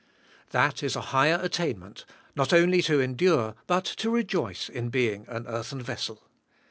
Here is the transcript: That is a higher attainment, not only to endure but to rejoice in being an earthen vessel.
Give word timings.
That 0.49 0.81
is 0.81 0.95
a 0.95 0.99
higher 1.13 1.39
attainment, 1.43 2.05
not 2.35 2.51
only 2.53 2.81
to 2.81 2.99
endure 2.99 3.53
but 3.67 3.85
to 3.85 4.09
rejoice 4.09 4.67
in 4.67 4.89
being 4.89 5.27
an 5.29 5.45
earthen 5.45 5.83
vessel. 5.83 6.23